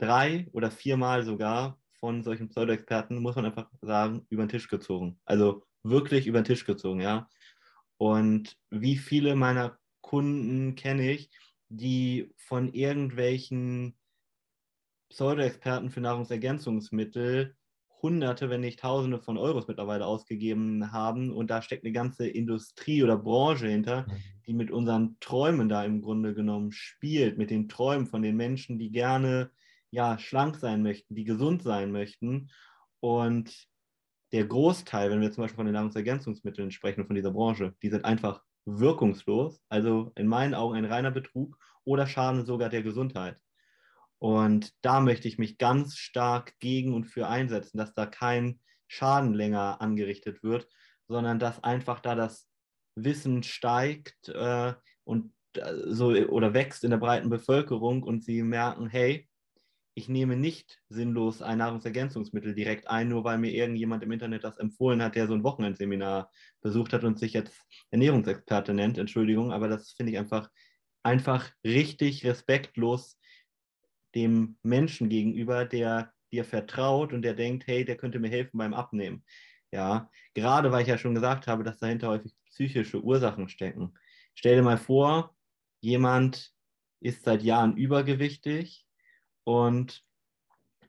drei 0.00 0.48
oder 0.52 0.70
viermal 0.70 1.24
sogar 1.24 1.78
von 1.92 2.22
solchen 2.22 2.48
Pseudo-Experten, 2.48 3.18
muss 3.18 3.36
man 3.36 3.46
einfach 3.46 3.70
sagen, 3.82 4.26
über 4.30 4.44
den 4.44 4.48
Tisch 4.48 4.68
gezogen. 4.68 5.20
Also 5.24 5.64
wirklich 5.82 6.26
über 6.26 6.40
den 6.40 6.46
Tisch 6.46 6.64
gezogen, 6.64 7.00
ja. 7.00 7.28
Und 7.98 8.56
wie 8.70 8.96
viele 8.96 9.36
meiner 9.36 9.78
Kunden 10.00 10.74
kenne 10.74 11.10
ich, 11.10 11.30
die 11.68 12.32
von 12.36 12.72
irgendwelchen 12.72 13.96
Pseudo-Experten 15.10 15.90
für 15.90 16.00
Nahrungsergänzungsmittel 16.00 17.54
Hunderte, 18.02 18.48
wenn 18.48 18.62
nicht 18.62 18.80
Tausende 18.80 19.18
von 19.18 19.36
Euros 19.36 19.68
mittlerweile 19.68 20.06
ausgegeben 20.06 20.92
haben. 20.92 21.30
Und 21.32 21.50
da 21.50 21.60
steckt 21.60 21.84
eine 21.84 21.92
ganze 21.92 22.26
Industrie 22.26 23.02
oder 23.02 23.18
Branche 23.18 23.68
hinter, 23.68 24.06
mhm. 24.06 24.12
die 24.46 24.54
mit 24.54 24.70
unseren 24.70 25.16
Träumen 25.20 25.68
da 25.68 25.84
im 25.84 26.00
Grunde 26.00 26.34
genommen 26.34 26.72
spielt, 26.72 27.36
mit 27.36 27.50
den 27.50 27.68
Träumen 27.68 28.06
von 28.06 28.22
den 28.22 28.36
Menschen, 28.36 28.78
die 28.78 28.90
gerne 28.90 29.50
ja, 29.90 30.18
schlank 30.18 30.56
sein 30.56 30.82
möchten, 30.82 31.14
die 31.14 31.24
gesund 31.24 31.62
sein 31.62 31.92
möchten. 31.92 32.50
Und 33.00 33.68
der 34.32 34.46
Großteil, 34.46 35.10
wenn 35.10 35.20
wir 35.20 35.32
zum 35.32 35.42
Beispiel 35.42 35.56
von 35.56 35.66
den 35.66 35.74
Nahrungsergänzungsmitteln 35.74 36.70
sprechen, 36.70 37.06
von 37.06 37.16
dieser 37.16 37.32
Branche, 37.32 37.74
die 37.82 37.90
sind 37.90 38.04
einfach 38.04 38.42
wirkungslos, 38.64 39.60
also 39.68 40.12
in 40.16 40.26
meinen 40.26 40.54
Augen 40.54 40.76
ein 40.76 40.84
reiner 40.84 41.10
Betrug 41.10 41.58
oder 41.84 42.06
schaden 42.06 42.46
sogar 42.46 42.68
der 42.68 42.82
Gesundheit. 42.82 43.40
Und 44.18 44.74
da 44.82 45.00
möchte 45.00 45.28
ich 45.28 45.38
mich 45.38 45.56
ganz 45.56 45.96
stark 45.96 46.58
gegen 46.60 46.94
und 46.94 47.04
für 47.04 47.26
einsetzen, 47.26 47.78
dass 47.78 47.94
da 47.94 48.06
kein 48.06 48.60
Schaden 48.86 49.32
länger 49.32 49.80
angerichtet 49.80 50.42
wird, 50.42 50.68
sondern 51.08 51.38
dass 51.38 51.64
einfach 51.64 52.00
da 52.00 52.14
das 52.14 52.46
Wissen 52.94 53.42
steigt 53.42 54.28
äh, 54.28 54.74
und 55.04 55.32
äh, 55.54 55.72
so 55.86 56.08
oder 56.08 56.52
wächst 56.52 56.84
in 56.84 56.90
der 56.90 56.98
breiten 56.98 57.30
Bevölkerung 57.30 58.02
und 58.02 58.22
sie 58.22 58.42
merken, 58.42 58.88
hey, 58.88 59.29
ich 59.94 60.08
nehme 60.08 60.36
nicht 60.36 60.80
sinnlos 60.88 61.42
ein 61.42 61.58
Nahrungsergänzungsmittel 61.58 62.54
direkt 62.54 62.88
ein, 62.88 63.08
nur 63.08 63.24
weil 63.24 63.38
mir 63.38 63.52
irgendjemand 63.52 64.02
im 64.02 64.12
Internet 64.12 64.44
das 64.44 64.58
empfohlen 64.58 65.02
hat, 65.02 65.16
der 65.16 65.26
so 65.26 65.34
ein 65.34 65.42
Wochenendseminar 65.42 66.30
besucht 66.60 66.92
hat 66.92 67.04
und 67.04 67.18
sich 67.18 67.32
jetzt 67.32 67.60
Ernährungsexperte 67.90 68.72
nennt. 68.72 68.98
Entschuldigung, 68.98 69.52
aber 69.52 69.68
das 69.68 69.92
finde 69.92 70.12
ich 70.12 70.18
einfach, 70.18 70.50
einfach 71.02 71.50
richtig 71.64 72.24
respektlos 72.24 73.18
dem 74.14 74.56
Menschen 74.62 75.08
gegenüber, 75.08 75.64
der 75.64 76.12
dir 76.32 76.44
vertraut 76.44 77.12
und 77.12 77.22
der 77.22 77.34
denkt, 77.34 77.66
hey, 77.66 77.84
der 77.84 77.96
könnte 77.96 78.20
mir 78.20 78.30
helfen 78.30 78.58
beim 78.58 78.74
Abnehmen. 78.74 79.24
Ja, 79.72 80.10
gerade 80.34 80.72
weil 80.72 80.82
ich 80.82 80.88
ja 80.88 80.98
schon 80.98 81.14
gesagt 81.14 81.46
habe, 81.46 81.64
dass 81.64 81.78
dahinter 81.78 82.08
häufig 82.08 82.34
psychische 82.46 83.02
Ursachen 83.02 83.48
stecken. 83.48 83.94
Stell 84.34 84.56
dir 84.56 84.62
mal 84.62 84.78
vor, 84.78 85.36
jemand 85.80 86.52
ist 87.00 87.24
seit 87.24 87.42
Jahren 87.42 87.76
übergewichtig 87.76 88.86
und 89.44 90.02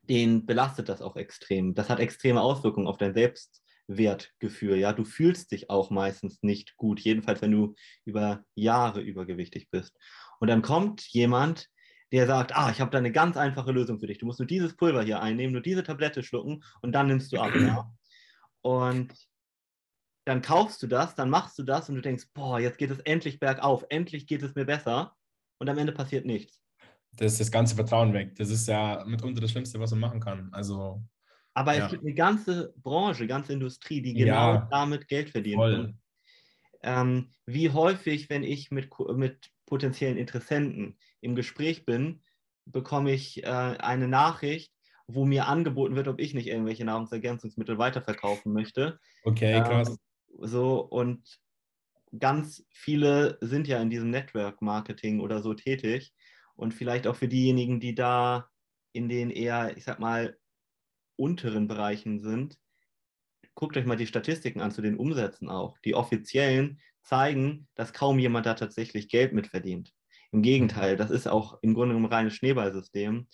den 0.09 0.45
belastet 0.45 0.89
das 0.89 1.01
auch 1.01 1.15
extrem. 1.15 1.73
Das 1.73 1.89
hat 1.89 1.99
extreme 1.99 2.41
Auswirkungen 2.41 2.87
auf 2.87 2.97
dein 2.97 3.13
Selbstwertgefühl. 3.13 4.77
Ja, 4.77 4.93
du 4.93 5.05
fühlst 5.05 5.51
dich 5.51 5.69
auch 5.69 5.89
meistens 5.89 6.41
nicht 6.41 6.75
gut, 6.77 6.99
jedenfalls 6.99 7.41
wenn 7.41 7.51
du 7.51 7.75
über 8.03 8.43
Jahre 8.55 9.01
übergewichtig 9.01 9.69
bist. 9.69 9.95
Und 10.39 10.47
dann 10.47 10.61
kommt 10.61 11.01
jemand, 11.09 11.67
der 12.11 12.27
sagt, 12.27 12.55
ah, 12.55 12.69
ich 12.71 12.81
habe 12.81 12.91
da 12.91 12.97
eine 12.97 13.11
ganz 13.11 13.37
einfache 13.37 13.71
Lösung 13.71 13.99
für 13.99 14.07
dich. 14.07 14.17
Du 14.17 14.25
musst 14.25 14.39
nur 14.39 14.47
dieses 14.47 14.75
Pulver 14.75 15.03
hier 15.03 15.21
einnehmen, 15.21 15.53
nur 15.53 15.61
diese 15.61 15.83
Tablette 15.83 16.23
schlucken 16.23 16.63
und 16.81 16.91
dann 16.91 17.07
nimmst 17.07 17.31
du 17.31 17.39
ab. 17.39 17.55
Ja? 17.55 17.89
Und 18.61 19.13
dann 20.25 20.41
kaufst 20.41 20.83
du 20.83 20.87
das, 20.87 21.15
dann 21.15 21.29
machst 21.29 21.57
du 21.57 21.63
das 21.63 21.89
und 21.89 21.95
du 21.95 22.01
denkst, 22.01 22.25
boah, 22.33 22.59
jetzt 22.59 22.77
geht 22.77 22.91
es 22.91 22.99
endlich 22.99 23.39
bergauf, 23.39 23.85
endlich 23.89 24.27
geht 24.27 24.43
es 24.43 24.55
mir 24.55 24.65
besser 24.65 25.15
und 25.57 25.69
am 25.69 25.77
Ende 25.77 25.93
passiert 25.93 26.25
nichts. 26.25 26.60
Das 27.13 27.33
ist 27.33 27.41
das 27.41 27.51
ganze 27.51 27.75
Vertrauen 27.75 28.13
weg. 28.13 28.35
Das 28.35 28.49
ist 28.49 28.67
ja 28.67 29.03
mitunter 29.05 29.41
das 29.41 29.51
Schlimmste, 29.51 29.79
was 29.79 29.91
man 29.91 29.99
machen 29.99 30.19
kann. 30.19 30.49
Also, 30.53 31.03
Aber 31.53 31.75
ja. 31.75 31.85
es 31.85 31.91
gibt 31.91 32.03
eine 32.03 32.13
ganze 32.13 32.73
Branche, 32.77 33.27
ganze 33.27 33.53
Industrie, 33.53 34.01
die 34.01 34.13
genau 34.13 34.53
ja, 34.53 34.67
damit 34.71 35.07
Geld 35.07 35.29
verdient. 35.29 35.95
Ähm, 36.83 37.31
wie 37.45 37.69
häufig, 37.69 38.29
wenn 38.29 38.43
ich 38.43 38.71
mit, 38.71 38.89
mit 39.13 39.51
potenziellen 39.67 40.17
Interessenten 40.17 40.97
im 41.19 41.35
Gespräch 41.35 41.85
bin, 41.85 42.23
bekomme 42.65 43.11
ich 43.11 43.43
äh, 43.43 43.47
eine 43.47 44.07
Nachricht, 44.07 44.73
wo 45.07 45.25
mir 45.25 45.47
angeboten 45.47 45.95
wird, 45.95 46.07
ob 46.07 46.19
ich 46.19 46.33
nicht 46.33 46.47
irgendwelche 46.47 46.85
Nahrungsergänzungsmittel 46.85 47.77
weiterverkaufen 47.77 48.53
möchte. 48.53 48.99
Okay, 49.23 49.57
ähm, 49.57 49.63
krass. 49.63 49.89
Ähm, 49.89 49.97
so 50.47 50.79
und 50.79 51.39
ganz 52.17 52.65
viele 52.71 53.37
sind 53.41 53.67
ja 53.67 53.81
in 53.81 53.89
diesem 53.89 54.09
Network 54.09 54.61
Marketing 54.61 55.19
oder 55.19 55.41
so 55.41 55.53
tätig 55.53 56.13
und 56.61 56.75
vielleicht 56.75 57.07
auch 57.07 57.15
für 57.15 57.27
diejenigen, 57.27 57.79
die 57.79 57.95
da 57.95 58.47
in 58.93 59.09
den 59.09 59.31
eher, 59.31 59.75
ich 59.77 59.83
sag 59.83 59.99
mal, 59.99 60.37
unteren 61.15 61.67
Bereichen 61.67 62.19
sind, 62.19 62.55
guckt 63.55 63.77
euch 63.77 63.85
mal 63.85 63.95
die 63.95 64.05
Statistiken 64.05 64.61
an 64.61 64.69
zu 64.69 64.83
den 64.83 64.95
Umsätzen 64.95 65.49
auch. 65.49 65.79
Die 65.79 65.95
offiziellen 65.95 66.79
zeigen, 67.01 67.67
dass 67.73 67.93
kaum 67.93 68.19
jemand 68.19 68.45
da 68.45 68.53
tatsächlich 68.53 69.09
Geld 69.09 69.33
mitverdient. 69.33 69.91
Im 70.31 70.43
Gegenteil, 70.43 70.97
das 70.97 71.09
ist 71.09 71.27
auch 71.27 71.57
im 71.63 71.73
Grunde 71.73 71.95
ein 71.95 72.05
reines 72.05 72.35
Schneeballsystem. 72.35 73.27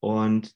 Und 0.00 0.54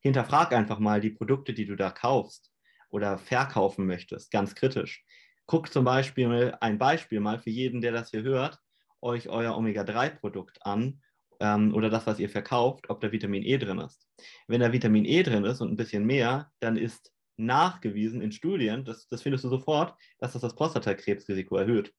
hinterfrag 0.00 0.54
einfach 0.54 0.78
mal 0.78 1.02
die 1.02 1.10
Produkte, 1.10 1.52
die 1.52 1.66
du 1.66 1.76
da 1.76 1.90
kaufst 1.90 2.50
oder 2.88 3.18
verkaufen 3.18 3.84
möchtest, 3.84 4.30
ganz 4.30 4.54
kritisch. 4.54 5.04
Guckt 5.44 5.74
zum 5.74 5.84
Beispiel 5.84 6.56
ein 6.62 6.78
Beispiel 6.78 7.20
mal 7.20 7.38
für 7.38 7.50
jeden, 7.50 7.82
der 7.82 7.92
das 7.92 8.12
hier 8.12 8.22
hört, 8.22 8.58
euch 9.02 9.28
euer 9.28 9.58
Omega-3-Produkt 9.58 10.64
an 10.64 11.02
ähm, 11.40 11.74
oder 11.74 11.90
das, 11.90 12.06
was 12.06 12.18
ihr 12.18 12.30
verkauft, 12.30 12.88
ob 12.90 13.00
da 13.00 13.10
Vitamin 13.10 13.42
E 13.42 13.58
drin 13.58 13.78
ist. 13.78 14.06
Wenn 14.46 14.60
da 14.60 14.72
Vitamin 14.72 15.04
E 15.04 15.22
drin 15.22 15.44
ist 15.44 15.60
und 15.60 15.72
ein 15.72 15.76
bisschen 15.76 16.04
mehr, 16.04 16.50
dann 16.60 16.76
ist 16.76 17.12
nachgewiesen 17.36 18.20
in 18.20 18.32
Studien, 18.32 18.84
das, 18.84 19.08
das 19.08 19.22
findest 19.22 19.44
du 19.44 19.48
sofort, 19.48 19.94
dass 20.18 20.34
das 20.34 20.42
das 20.42 20.54
Prostatakrebsrisiko 20.54 21.56
erhöht. 21.56 21.92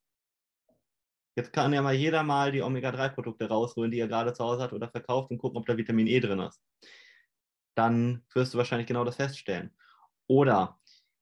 Jetzt 1.34 1.52
kann 1.52 1.72
ja 1.72 1.82
mal 1.82 1.94
jeder 1.94 2.22
mal 2.22 2.52
die 2.52 2.62
Omega-3-Produkte 2.62 3.48
rausholen, 3.48 3.90
die 3.90 3.98
er 3.98 4.08
gerade 4.08 4.34
zu 4.34 4.44
Hause 4.44 4.62
hat 4.62 4.72
oder 4.72 4.88
verkauft 4.88 5.30
und 5.30 5.38
gucken, 5.38 5.58
ob 5.58 5.66
da 5.66 5.76
Vitamin 5.76 6.06
E 6.06 6.20
drin 6.20 6.40
ist. 6.40 6.60
Dann 7.74 8.22
wirst 8.34 8.52
du 8.52 8.58
wahrscheinlich 8.58 8.86
genau 8.86 9.04
das 9.04 9.16
feststellen. 9.16 9.74
Oder 10.26 10.78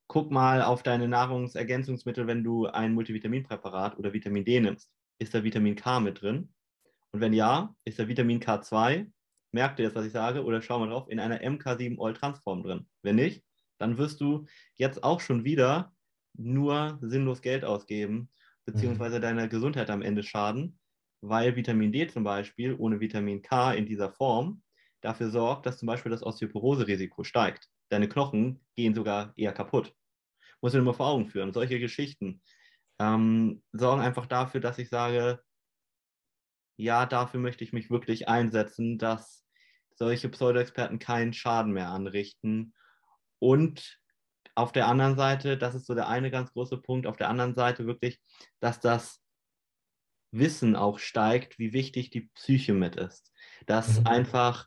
guck 0.09 0.33
mal 0.33 0.62
auf 0.62 0.83
deine 0.83 1.07
Nahrungsergänzungsmittel, 1.07 2.27
wenn 2.27 2.43
du 2.43 2.67
ein 2.67 2.93
Multivitaminpräparat 2.93 3.97
oder 3.99 4.12
Vitamin 4.12 4.45
D 4.45 4.61
nimmst. 4.61 4.91
Ist 5.21 5.33
da 5.33 5.45
Vitamin 5.45 5.77
K 5.77 6.00
mit 6.00 6.21
drin? 6.21 6.53
Und 7.12 7.21
wenn 7.21 7.33
ja, 7.33 7.75
ist 7.85 7.99
da 7.99 8.09
Vitamin 8.09 8.40
K2, 8.40 9.11
merkt 9.52 9.79
ihr 9.79 9.87
jetzt, 9.87 9.97
was 9.97 10.07
ich 10.07 10.12
sage, 10.12 10.45
oder 10.45 10.62
schau 10.62 10.79
mal 10.79 10.88
drauf, 10.88 11.09
in 11.09 11.21
einer 11.21 11.40
MK7 11.40 11.99
Oil 11.99 12.14
Transform 12.14 12.62
drin. 12.62 12.87
Wenn 13.02 13.17
nicht, 13.17 13.45
dann 13.79 13.99
wirst 13.99 14.21
du 14.21 14.47
jetzt 14.76 15.02
auch 15.02 15.21
schon 15.21 15.45
wieder 15.45 15.93
nur 16.37 16.99
sinnlos 17.02 17.43
Geld 17.43 17.64
ausgeben, 17.64 18.31
beziehungsweise 18.64 19.19
mhm. 19.19 19.23
deiner 19.23 19.49
Gesundheit 19.49 19.90
am 19.90 20.02
Ende 20.02 20.23
schaden, 20.23 20.79
weil 21.21 21.57
Vitamin 21.57 21.93
D 21.93 22.07
zum 22.09 22.25
Beispiel 22.25 22.75
ohne 22.79 23.00
Vitamin 23.00 23.43
K 23.43 23.73
in 23.73 23.87
dieser 23.87 24.11
Form 24.11 24.62
dafür 25.00 25.31
sorgt, 25.31 25.67
dass 25.67 25.79
zum 25.79 25.87
Beispiel 25.87 26.11
das 26.11 26.23
Osteoporose-Risiko 26.23 27.25
steigt. 27.25 27.69
Deine 27.88 28.09
Knochen 28.09 28.61
gehen 28.76 28.95
sogar 28.95 29.33
eher 29.37 29.52
kaputt. 29.52 29.95
Muss 30.61 30.75
ich 30.75 30.79
dir 30.79 30.85
mal 30.85 30.93
vor 30.93 31.09
Augen 31.09 31.26
führen. 31.26 31.52
Solche 31.52 31.81
Geschichten 31.81 32.43
ähm, 33.00 33.62
sorgen 33.73 34.02
einfach 34.02 34.26
dafür, 34.26 34.61
dass 34.61 34.79
ich 34.79 34.90
sage, 34.90 35.43
ja, 36.81 37.05
dafür 37.07 37.41
möchte 37.41 37.63
ich 37.63 37.73
mich 37.73 37.91
wirklich 37.91 38.29
einsetzen, 38.29 38.99
dass 38.99 39.45
solche 39.95 40.31
Pseudo-Experten 40.31 40.99
keinen 40.99 41.35
Schaden 41.35 41.73
mehr 41.73 41.91
anrichten. 41.91 42.73
Und 43.39 44.01
auf 44.55 44.73
der 44.73 44.87
anderen 44.87 45.17
Seite, 45.17 45.59
das 45.59 45.75
ist 45.75 45.87
so 45.87 45.95
der 45.95 46.09
eine 46.09 46.31
ganz 46.31 46.53
große 46.53 46.79
Punkt, 46.79 47.07
auf 47.07 47.19
der 47.19 47.29
anderen 47.29 47.55
Seite 47.55 47.87
wirklich, 47.87 48.19
dass 48.61 48.81
das 48.81 49.23
Wissen 50.33 50.75
auch 50.75 50.99
steigt, 50.99 51.59
wie 51.59 51.73
wichtig 51.73 52.11
die 52.11 52.31
Psyche 52.35 52.73
mit 52.73 52.97
ist. 52.97 53.31
Dass 53.67 54.01
mhm. 54.01 54.07
einfach 54.07 54.67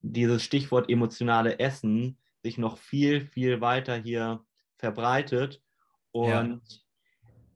dieses 0.00 0.42
Stichwort 0.42 0.90
emotionale 0.90 1.60
Essen 1.60 2.18
sich 2.42 2.58
noch 2.58 2.78
viel, 2.78 3.20
viel 3.20 3.60
weiter 3.60 3.96
hier 3.96 4.44
verbreitet 4.78 5.62
und 6.10 6.62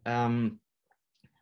ja. 0.04 0.26
ähm, 0.26 0.60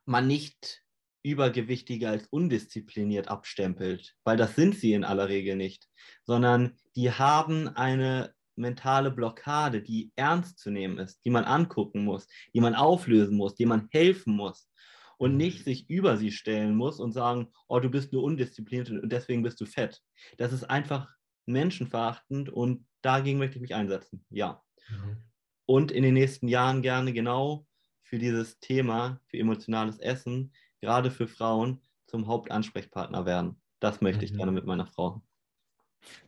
man 0.07 0.27
nicht 0.27 0.83
Übergewichtige 1.23 2.09
als 2.09 2.27
undiszipliniert 2.29 3.29
abstempelt, 3.29 4.15
weil 4.25 4.37
das 4.37 4.55
sind 4.55 4.77
sie 4.77 4.93
in 4.93 5.05
aller 5.05 5.29
Regel 5.29 5.57
nicht, 5.57 5.89
sondern 6.25 6.79
die 6.97 7.11
haben 7.11 7.69
eine 7.69 8.35
mentale 8.57 9.11
Blockade, 9.11 9.83
die 9.83 10.13
ernst 10.17 10.59
zu 10.59 10.71
nehmen 10.71 10.99
ist, 10.99 11.25
die 11.25 11.31
man 11.31 11.45
angucken 11.45 12.05
muss, 12.05 12.27
die 12.55 12.61
man 12.61 12.75
auflösen 12.75 13.37
muss, 13.37 13.55
die 13.55 13.67
man 13.67 13.89
helfen 13.91 14.35
muss 14.35 14.69
und 15.17 15.37
nicht 15.37 15.65
sich 15.65 15.89
über 15.89 16.17
sie 16.17 16.33
stellen 16.33 16.75
muss 16.75 17.01
und 17.01 17.13
sagen, 17.13 17.53
oh, 17.69 17.81
du 17.81 17.91
bist 17.91 18.13
nur 18.13 18.23
undiszipliniert 18.23 18.91
und 18.91 19.11
deswegen 19.11 19.43
bist 19.43 19.61
du 19.61 19.67
fett. 19.67 20.03
Das 20.37 20.53
ist 20.53 20.65
einfach 20.65 21.09
menschenverachtend 21.47 22.51
und 22.51 22.87
dagegen 23.03 23.39
möchte 23.39 23.57
ich 23.57 23.63
mich 23.63 23.75
einsetzen, 23.75 24.25
ja. 24.31 24.63
Mhm. 24.89 25.23
Und 25.67 25.91
in 25.91 26.03
den 26.03 26.15
nächsten 26.15 26.49
Jahren 26.49 26.83
gerne 26.83 27.13
genau 27.13 27.67
für 28.03 28.19
dieses 28.19 28.59
Thema, 28.59 29.21
für 29.27 29.39
emotionales 29.39 29.99
Essen, 29.99 30.53
gerade 30.81 31.11
für 31.11 31.29
Frauen, 31.29 31.81
zum 32.07 32.27
Hauptansprechpartner 32.27 33.27
werden. 33.27 33.61
Das 33.81 34.01
möchte 34.01 34.25
ich 34.25 34.33
mhm. 34.33 34.39
gerne 34.39 34.53
mit 34.53 34.65
meiner 34.65 34.87
Frau. 34.87 35.23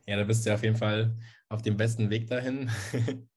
Ja, 0.06 0.16
da 0.16 0.24
bist 0.24 0.46
du 0.46 0.54
auf 0.54 0.62
jeden 0.62 0.76
Fall 0.76 1.16
auf 1.48 1.62
dem 1.62 1.76
besten 1.76 2.10
Weg 2.10 2.28
dahin. 2.28 2.70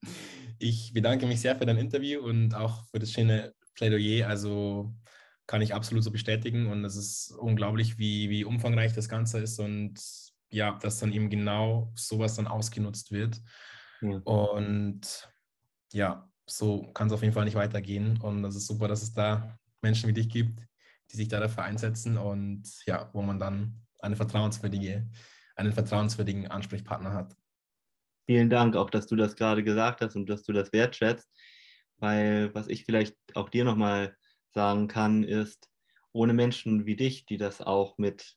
Ich 0.59 0.93
bedanke 0.93 1.25
mich 1.25 1.41
sehr 1.41 1.57
für 1.57 1.65
dein 1.65 1.77
Interview 1.77 2.21
und 2.21 2.55
auch 2.55 2.85
für 2.85 2.99
das 2.99 3.11
schöne 3.11 3.53
Plädoyer. 3.73 4.29
Also 4.29 4.95
kann 5.45 5.61
ich 5.61 5.73
absolut 5.73 6.03
so 6.05 6.11
bestätigen 6.11 6.67
und 6.67 6.85
es 6.85 6.95
ist 6.95 7.31
unglaublich, 7.37 7.97
wie, 7.97 8.29
wie 8.29 8.45
umfangreich 8.45 8.93
das 8.93 9.09
Ganze 9.09 9.39
ist 9.39 9.59
und 9.59 9.99
ja, 10.51 10.77
dass 10.81 10.99
dann 10.99 11.11
eben 11.11 11.29
genau 11.29 11.91
sowas 11.95 12.35
dann 12.35 12.47
ausgenutzt 12.47 13.11
wird. 13.11 13.41
Ja. 14.01 14.17
Und 14.19 15.29
ja, 15.91 16.29
so 16.45 16.91
kann 16.93 17.07
es 17.07 17.13
auf 17.13 17.23
jeden 17.23 17.33
Fall 17.33 17.45
nicht 17.45 17.55
weitergehen. 17.55 18.21
Und 18.21 18.43
das 18.43 18.55
ist 18.55 18.67
super, 18.67 18.87
dass 18.87 19.01
es 19.01 19.11
da 19.11 19.57
Menschen 19.81 20.07
wie 20.07 20.13
dich 20.13 20.29
gibt, 20.29 20.61
die 21.13 21.17
sich 21.17 21.27
da 21.27 21.39
dafür 21.39 21.63
einsetzen 21.63 22.17
und 22.17 22.63
ja, 22.85 23.09
wo 23.13 23.21
man 23.21 23.39
dann 23.39 23.85
eine 23.99 24.15
vertrauenswürdige, 24.15 25.07
einen 25.55 25.71
vertrauenswürdigen 25.71 26.47
Ansprechpartner 26.47 27.13
hat. 27.13 27.35
Vielen 28.25 28.49
Dank 28.49 28.75
auch, 28.75 28.89
dass 28.89 29.07
du 29.07 29.15
das 29.15 29.35
gerade 29.35 29.63
gesagt 29.63 30.01
hast 30.01 30.15
und 30.15 30.29
dass 30.29 30.43
du 30.43 30.53
das 30.53 30.73
wertschätzt, 30.73 31.29
weil 31.97 32.53
was 32.55 32.67
ich 32.67 32.85
vielleicht 32.85 33.15
auch 33.35 33.49
dir 33.49 33.63
nochmal 33.63 34.15
sagen 34.51 34.87
kann, 34.87 35.23
ist, 35.23 35.69
ohne 36.11 36.33
Menschen 36.33 36.85
wie 36.85 36.95
dich, 36.95 37.25
die 37.25 37.37
das 37.37 37.61
auch 37.61 37.97
mit 37.97 38.35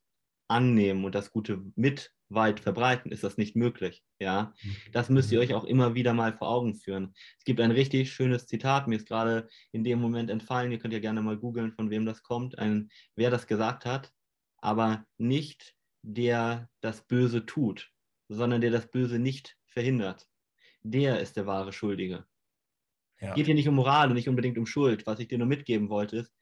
annehmen 0.48 1.04
und 1.04 1.14
das 1.14 1.30
Gute 1.30 1.62
mit 1.74 2.12
weit 2.28 2.60
verbreiten, 2.60 3.12
ist 3.12 3.24
das 3.24 3.36
nicht 3.36 3.56
möglich. 3.56 4.04
Ja, 4.18 4.54
mhm. 4.62 4.76
das 4.92 5.08
müsst 5.08 5.30
ihr 5.32 5.40
euch 5.40 5.54
auch 5.54 5.64
immer 5.64 5.94
wieder 5.94 6.14
mal 6.14 6.32
vor 6.32 6.48
Augen 6.48 6.74
führen. 6.74 7.14
Es 7.38 7.44
gibt 7.44 7.60
ein 7.60 7.70
richtig 7.70 8.12
schönes 8.12 8.46
Zitat, 8.46 8.88
mir 8.88 8.96
ist 8.96 9.08
gerade 9.08 9.48
in 9.72 9.84
dem 9.84 10.00
Moment 10.00 10.30
entfallen. 10.30 10.72
Ihr 10.72 10.78
könnt 10.78 10.94
ja 10.94 11.00
gerne 11.00 11.22
mal 11.22 11.36
googeln, 11.36 11.72
von 11.72 11.90
wem 11.90 12.04
das 12.04 12.22
kommt, 12.22 12.58
ein, 12.58 12.90
wer 13.14 13.30
das 13.30 13.46
gesagt 13.46 13.84
hat, 13.84 14.12
aber 14.58 15.06
nicht 15.18 15.74
der 16.02 16.68
das 16.80 17.06
Böse 17.06 17.46
tut, 17.46 17.90
sondern 18.28 18.60
der 18.60 18.70
das 18.70 18.90
Böse 18.90 19.18
nicht 19.18 19.56
verhindert. 19.66 20.28
Der 20.82 21.20
ist 21.20 21.36
der 21.36 21.46
wahre 21.46 21.72
Schuldige. 21.72 22.26
Ja. 23.20 23.34
Geht 23.34 23.46
hier 23.46 23.54
nicht 23.54 23.68
um 23.68 23.74
Moral 23.74 24.08
und 24.08 24.14
nicht 24.14 24.28
unbedingt 24.28 24.58
um 24.58 24.66
Schuld. 24.66 25.06
Was 25.06 25.18
ich 25.18 25.28
dir 25.28 25.38
nur 25.38 25.46
mitgeben 25.46 25.88
wollte, 25.88 26.18
ist, 26.18 26.32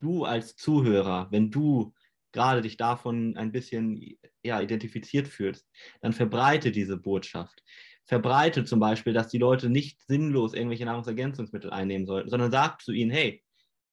du 0.00 0.24
als 0.24 0.56
Zuhörer, 0.56 1.28
wenn 1.30 1.50
du 1.50 1.94
gerade 2.32 2.62
dich 2.62 2.76
davon 2.76 3.36
ein 3.36 3.52
bisschen 3.52 4.18
ja, 4.42 4.60
identifiziert 4.60 5.28
fühlst, 5.28 5.68
dann 6.00 6.12
verbreite 6.12 6.72
diese 6.72 6.96
Botschaft. 6.96 7.62
Verbreite 8.04 8.64
zum 8.64 8.80
Beispiel, 8.80 9.12
dass 9.12 9.28
die 9.28 9.38
Leute 9.38 9.68
nicht 9.70 10.00
sinnlos 10.06 10.54
irgendwelche 10.54 10.84
Nahrungsergänzungsmittel 10.84 11.70
einnehmen 11.70 12.06
sollten, 12.06 12.30
sondern 12.30 12.50
sag 12.50 12.82
zu 12.82 12.92
ihnen, 12.92 13.10
hey, 13.10 13.42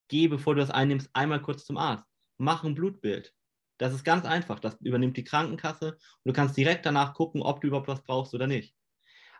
geh, 0.07 0.27
bevor 0.27 0.55
du 0.55 0.61
das 0.61 0.71
einnimmst, 0.71 1.09
einmal 1.13 1.41
kurz 1.41 1.65
zum 1.65 1.77
Arzt. 1.77 2.05
Mach 2.37 2.63
ein 2.63 2.75
Blutbild. 2.75 3.33
Das 3.77 3.93
ist 3.93 4.03
ganz 4.03 4.25
einfach. 4.25 4.59
Das 4.59 4.75
übernimmt 4.81 5.15
die 5.17 5.23
Krankenkasse 5.23 5.91
und 5.93 5.99
du 6.25 6.33
kannst 6.33 6.57
direkt 6.57 6.85
danach 6.85 7.13
gucken, 7.13 7.41
ob 7.41 7.61
du 7.61 7.67
überhaupt 7.67 7.87
was 7.87 8.03
brauchst 8.03 8.33
oder 8.33 8.47
nicht. 8.47 8.75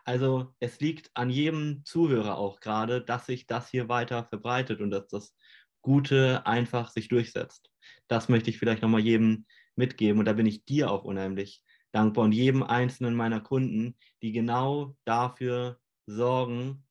Also 0.04 0.54
es 0.60 0.80
liegt 0.80 1.10
an 1.14 1.28
jedem 1.30 1.84
Zuhörer 1.84 2.38
auch 2.38 2.60
gerade, 2.60 3.02
dass 3.02 3.26
sich 3.26 3.46
das 3.46 3.68
hier 3.70 3.88
weiter 3.88 4.24
verbreitet 4.24 4.80
und 4.80 4.90
dass 4.90 5.08
das 5.08 5.36
Gute 5.82 6.46
einfach 6.46 6.90
sich 6.90 7.08
durchsetzt. 7.08 7.70
Das 8.08 8.28
möchte 8.28 8.50
ich 8.50 8.58
vielleicht 8.58 8.82
nochmal 8.82 9.00
jedem 9.00 9.46
mitgeben 9.76 10.18
und 10.18 10.26
da 10.26 10.32
bin 10.32 10.46
ich 10.46 10.64
dir 10.64 10.90
auch 10.90 11.04
unheimlich 11.04 11.62
dankbar 11.92 12.24
und 12.24 12.32
jedem 12.32 12.62
einzelnen 12.62 13.14
meiner 13.14 13.40
Kunden, 13.40 13.96
die 14.22 14.32
genau 14.32 14.96
dafür 15.04 15.80
sorgen, 16.06 16.86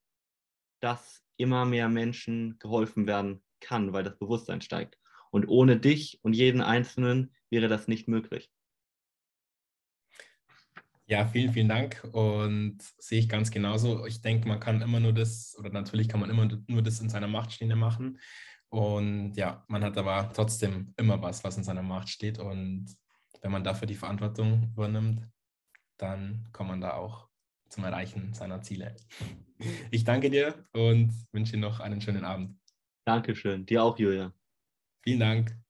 dass 0.81 1.23
immer 1.37 1.65
mehr 1.65 1.89
Menschen 1.89 2.57
geholfen 2.59 3.07
werden 3.07 3.41
kann, 3.61 3.93
weil 3.93 4.03
das 4.03 4.17
Bewusstsein 4.17 4.61
steigt. 4.61 4.97
Und 5.31 5.47
ohne 5.47 5.79
dich 5.79 6.19
und 6.23 6.33
jeden 6.33 6.61
Einzelnen 6.61 7.33
wäre 7.49 7.67
das 7.67 7.87
nicht 7.87 8.07
möglich. 8.07 8.51
Ja, 11.05 11.25
vielen, 11.25 11.51
vielen 11.51 11.69
Dank 11.69 12.07
und 12.11 12.77
sehe 12.99 13.19
ich 13.19 13.29
ganz 13.29 13.49
genauso. 13.49 14.05
Ich 14.05 14.21
denke, 14.21 14.47
man 14.47 14.59
kann 14.59 14.81
immer 14.81 14.99
nur 14.99 15.11
das, 15.11 15.55
oder 15.57 15.71
natürlich 15.71 16.07
kann 16.07 16.19
man 16.19 16.29
immer 16.29 16.47
nur 16.67 16.83
das 16.83 16.99
in 16.99 17.09
seiner 17.09 17.27
Macht 17.27 17.59
machen. 17.61 18.19
Und 18.69 19.33
ja, 19.35 19.63
man 19.67 19.83
hat 19.83 19.97
aber 19.97 20.31
trotzdem 20.33 20.93
immer 20.97 21.21
was, 21.21 21.43
was 21.43 21.57
in 21.57 21.63
seiner 21.63 21.81
Macht 21.81 22.09
steht. 22.09 22.39
Und 22.39 22.85
wenn 23.41 23.51
man 23.51 23.63
dafür 23.63 23.87
die 23.87 23.95
Verantwortung 23.95 24.71
übernimmt, 24.73 25.27
dann 25.97 26.47
kommt 26.51 26.69
man 26.69 26.81
da 26.81 26.93
auch 26.93 27.27
zum 27.69 27.83
Erreichen 27.83 28.33
seiner 28.33 28.61
Ziele. 28.61 28.95
Ich 29.91 30.05
danke 30.05 30.29
dir 30.29 30.63
und 30.71 31.11
wünsche 31.33 31.51
dir 31.51 31.59
noch 31.59 31.81
einen 31.81 31.99
schönen 31.99 32.23
Abend. 32.23 32.57
Dankeschön. 33.03 33.65
Dir 33.65 33.83
auch, 33.83 33.99
Julia. 33.99 34.31
Vielen 35.03 35.19
Dank. 35.19 35.68